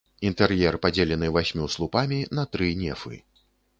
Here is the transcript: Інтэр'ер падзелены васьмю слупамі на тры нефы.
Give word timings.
Інтэр'ер 0.27 0.77
падзелены 0.85 1.29
васьмю 1.35 1.67
слупамі 1.75 2.19
на 2.39 2.47
тры 2.57 2.71
нефы. 2.81 3.21